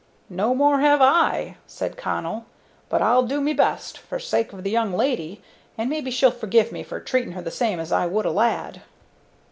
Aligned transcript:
"No 0.31 0.55
more 0.55 0.79
have 0.79 0.99
I," 0.99 1.57
said 1.67 1.95
Connell, 1.95 2.47
"but 2.89 3.03
I'll 3.03 3.21
do 3.21 3.39
me 3.39 3.53
best, 3.53 3.99
for 3.99 4.17
sake 4.17 4.51
of 4.51 4.63
the 4.63 4.71
young 4.71 4.93
lady, 4.93 5.43
and 5.77 5.91
maybe 5.91 6.09
she'll 6.09 6.31
forgive 6.31 6.71
me 6.71 6.81
for 6.81 6.99
treating 6.99 7.33
her 7.33 7.41
the 7.43 7.51
same 7.51 7.79
as 7.79 7.91
I 7.91 8.07
would 8.07 8.25
a 8.25 8.31
lad." 8.31 8.81